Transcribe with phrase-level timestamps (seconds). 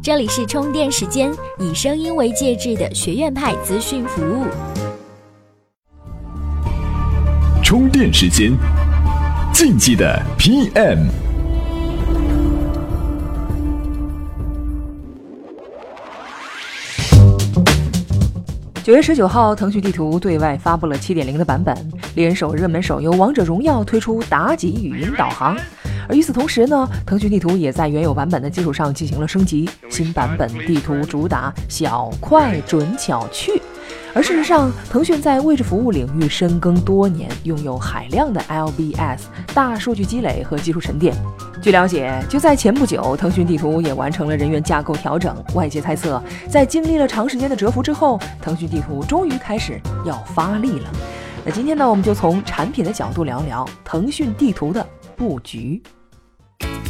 [0.00, 4.46] 这里是充电时间，以声音为介质的学院派资讯服务。
[7.62, 8.52] 充电时间，
[9.52, 11.08] 竞技的 PM。
[18.82, 21.76] 九月十九号，腾讯地图对外发布了七点零的版本，
[22.14, 25.56] 联手热门手游《王者荣耀》推出妲己语音导航。
[26.08, 33.60] 而与此同时呢，腾讯地图也在原有版本的基础上进行了升级，新版本地图主打小、快、准、巧、趣。
[34.14, 41.14] 而事实上，腾讯在位置服务领域深耕多年，拥有海量的 LBS 大数据积累和技术沉淀。
[41.60, 45.36] 据了解，就在前不久，腾讯地图也完成了人员架构调整。
[45.54, 50.90] 外界猜测，在经历了长时间的蛰伏之后，腾讯地图终于开始要发力了。
[51.44, 54.84] 那今天呢，我们就从产品的角度聊聊腾讯地图的
[55.16, 55.80] 布局。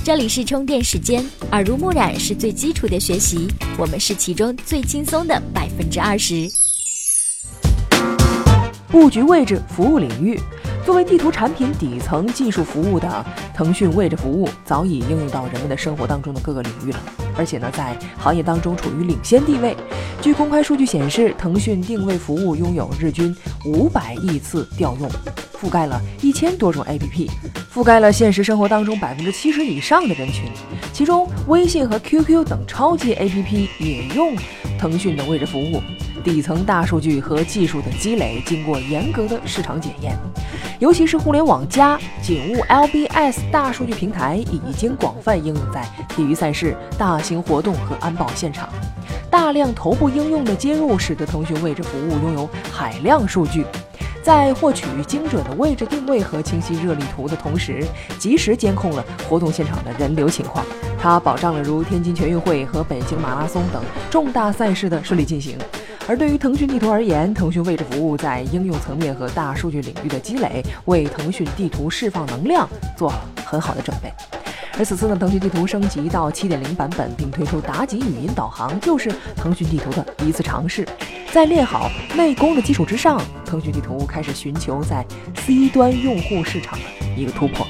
[0.09, 1.23] 这里是充电时间，
[1.53, 6.51] 耳濡目染是最基础的学习，我们是其中最轻松的百分之二十。
[8.87, 10.41] 布局位置服务领域，
[10.83, 13.23] 作为地图产品底层技术服务的
[13.55, 16.99] 腾讯位置服务，早已应用到人们的生活当中的各个领域了，
[17.39, 19.77] 而且呢，在行业当中处于领先地位。
[20.21, 25.09] 据公开数据显示，腾讯定位服务拥有日均五百亿次调用，
[25.61, 27.31] 覆盖了一千多种 APP，
[27.73, 30.51] 覆盖了现实生活当中百分之七十以上的人群，
[30.93, 34.37] 其中微信和 QQ 等超级 APP 也用
[34.77, 35.81] 腾讯的位置服务。
[36.23, 40.17] 底层大数据和技术的积累，经过严格的市场检验，
[40.79, 48.69] 尤其是互联网加景物 LBS 大数据平台，已经广泛应用在体育赛事、大型活动和安保现场。
[49.31, 53.65] 大量头部应用的接入，使得腾讯位置服务拥有海量数据，
[54.23, 57.85] 在获取精准的位置定位和清晰热力图的同时，
[58.19, 60.65] 及时监控了活动现场的人流情况。
[61.01, 63.81] 它保障了如天津全运会和北京马拉松等
[64.11, 65.57] 重大赛事的顺利进行。
[66.09, 74.11] 而对于腾讯地图而言，腾讯位置服务在应用层面和大数据领域的积累，为腾讯地图释放能量做了很好的准备。
[74.79, 80.89] 而此次呢，腾讯地图升级到七点零版本，并推出妲己语音导航，就是腾讯地图的一次尝试。
[81.31, 85.05] 在练好内功的基础之上，腾讯地图开始寻求在
[85.35, 87.67] C 端用户市场的一个突破。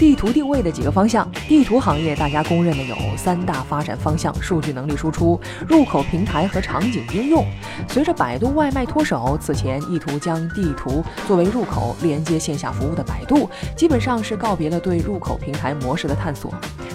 [0.00, 5.38] 地图定位的几个方向，地图行业大家公认的有三大发展方向：数据能力输出、
[5.68, 7.44] 入口平台和场景应用。
[7.86, 13.46] 随着百度外卖脱手，此前意图将地图作为入口连接线下服务的百度，
[13.76, 16.50] 基本上是告别了对入口平台模式的探索。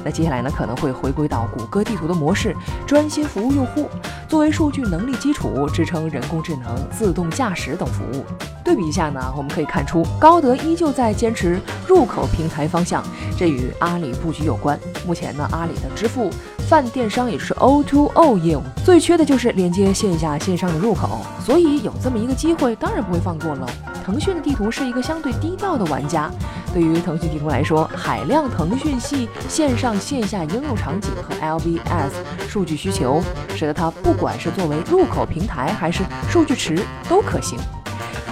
[0.06, 2.56] 那接下来呢，可能会回归到谷歌地图的模式，
[2.86, 3.90] 专心服务用户，
[4.28, 8.24] 作为数据能力基础，支撑人工智能、自动驾驶等服务。
[8.64, 13.04] 对比一下呢，我们可以看出高德依旧在坚持入口平台方向，
[13.36, 14.80] 这与阿里布局有关。
[15.08, 16.30] 目前呢，阿里的支付
[16.70, 23.68] 泛电商也是 O2O 业务，最缺的就是连接线下线上的入口，所以有这么一个机会，当然不会放过了。
[24.06, 26.30] 腾讯的地图是一个相对低调的玩家，
[26.72, 32.12] 对于腾讯地图来说，海量腾讯系线上线下应用场景和 LBS
[32.48, 33.20] 数据需求，
[33.56, 36.78] 使得它不管是作为入口平台还是数据池
[37.10, 37.58] 都可行。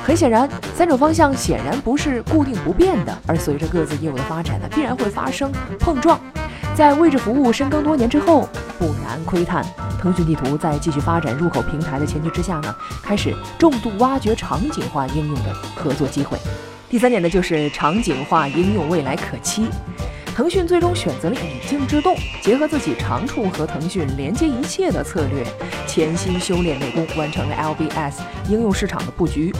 [0.05, 6.19] 很显然，三种方向显然不是固定不变的，而随着各自业务的发展呢，必然会发生碰撞。
[6.75, 8.47] 在位置服务深耕多年之后，
[8.77, 9.65] 不难窥探，
[10.03, 16.37] 腾讯地图在继续发展入口平台的前提之下呢，开始重度挖掘场景化应用的合作机会。
[16.89, 19.67] 第三点呢，就是场景化应用未来可期。
[20.35, 25.41] 腾讯最终选择了以静制动，结合自己长处和腾讯连接一切的策略，
[25.87, 28.15] 潜心修炼内功，完成了 LBS
[28.49, 29.53] 应用市场的布局。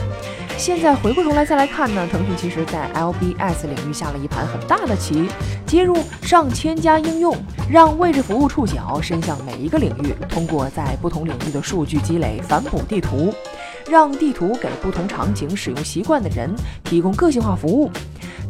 [0.64, 5.28] 现在回过头来再来看呢，腾讯其实在 LBS 领域下了一盘很大的棋，
[5.66, 7.36] 接入上千家应用，
[7.70, 13.30] 让位置服务触角伸向每一个领域，通过在不同领域的数据积累反哺地图，
[13.90, 16.50] 让地图给不同场景使用习惯的人
[16.82, 17.90] 提供个性化服务。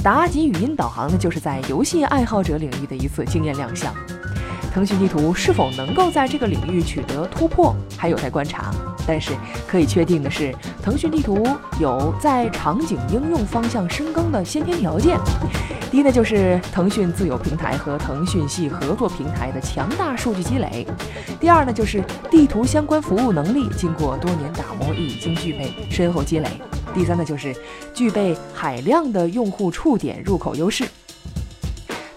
[0.04, 3.92] 妲己语音导航呢，就是在游戏爱好者领域的一次惊艳亮相。
[4.72, 8.72] 腾讯地图是否能够在这个领域取得突破，还有待观察。
[9.06, 9.33] 但是
[9.67, 11.47] 可以确定的是，腾讯地图
[11.79, 15.19] 有在场景应用方向深耕的先天条件。
[15.91, 20.85] 第一呢，就是腾讯自有平台和腾讯系合作平台的强大数据积累；
[21.39, 26.49] 第二呢，就是地图相关服务能力经过多年打磨，已经具备深厚积累；
[26.93, 27.55] 第三呢，就是
[27.93, 30.85] 具备海量的用户触点入口优势。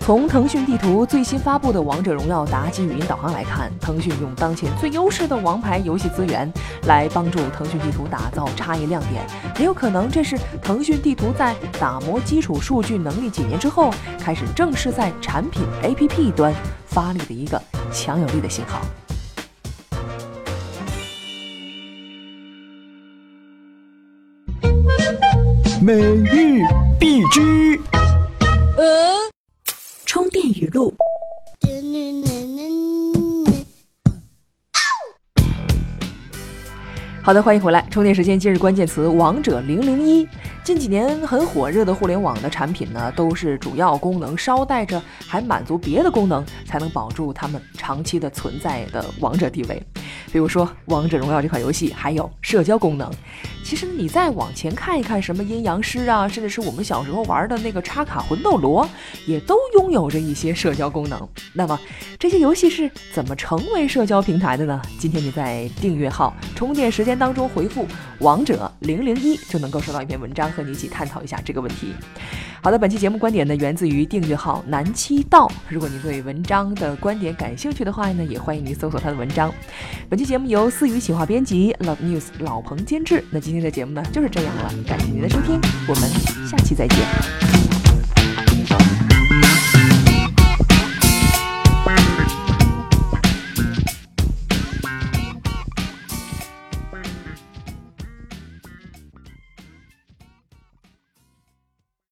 [0.07, 6.49] 从腾讯地图最新发布的王者荣耀妲己语音导航来看，腾讯用当前最优势的王牌游戏资源
[6.83, 9.27] 来帮助腾讯地图打造差异亮点，
[9.59, 16.55] 也有可能这是腾讯地图在打磨基础数据能力几年之后，开始正式在产品 APP 端
[16.85, 17.61] 发力的一个
[17.91, 18.79] 强有力的信号。
[25.81, 26.63] 每日
[26.97, 27.66] 必知。
[30.27, 30.93] 充电语录。
[37.21, 37.87] 好的，欢迎回来。
[37.89, 40.27] 充电时间今日关键词：王者零零一。
[40.65, 49.81] 近几年很火热的互联网的产品呢，都是主要功能捎带着还满足别的功能，才能保住他们长期的存在的王者地位。
[50.31, 53.11] 比如说《王者荣耀》这款游戏，还有社交功能。
[53.63, 58.87] 其实你再往前看一看，什么阴阳师啊，甚至是我们小时候玩的那个插卡魂斗罗，
[59.25, 61.27] 也都拥有着一些社交功能。
[61.53, 61.77] 那么
[62.17, 64.81] 这些游戏是怎么成为社交平台的呢？
[64.97, 67.85] 今天你在订阅号“充电时间”当中回复
[68.19, 71.93] “王者零零一”，就能够收到一篇文章，和你一起探讨一下这个问题。
[72.61, 75.49] 好的，本期节目观点呢，源自于订阅号“南七道”。
[75.69, 79.53] 如果您对文章的观点感兴趣的话呢，也欢迎您搜索他的文章。
[80.09, 83.23] 本期节目由思雨企划编辑，Love News 老彭监制。
[83.31, 86.09] 那今天的节目呢就是这样了，感谢您的收听，我们
[86.47, 87.76] 下期再见。